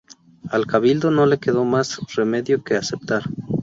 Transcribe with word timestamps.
Al 0.49 0.65
Cabildo 0.65 1.11
no 1.11 1.27
le 1.27 1.37
quedó 1.37 1.63
más 1.63 1.99
remedio 2.15 2.63
que 2.63 2.75
aceptar. 2.75 3.21